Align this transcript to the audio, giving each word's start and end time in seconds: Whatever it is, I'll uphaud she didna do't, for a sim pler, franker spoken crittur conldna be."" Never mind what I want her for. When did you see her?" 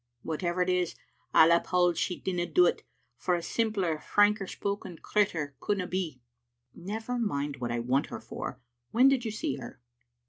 Whatever 0.23 0.63
it 0.63 0.69
is, 0.71 0.95
I'll 1.31 1.51
uphaud 1.51 1.95
she 1.95 2.19
didna 2.19 2.47
do't, 2.47 2.81
for 3.17 3.35
a 3.35 3.43
sim 3.43 3.71
pler, 3.71 3.99
franker 3.99 4.47
spoken 4.47 4.97
crittur 4.97 5.53
conldna 5.61 5.87
be."" 5.87 6.23
Never 6.73 7.19
mind 7.19 7.57
what 7.57 7.71
I 7.71 7.77
want 7.77 8.07
her 8.07 8.19
for. 8.19 8.59
When 8.89 9.09
did 9.09 9.25
you 9.25 9.31
see 9.31 9.57
her?" 9.57 9.79